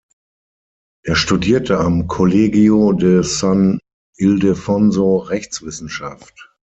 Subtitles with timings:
[1.05, 3.77] Er studierte am Colegio de San
[4.17, 6.51] Ildefonso Rechtswissenschaft.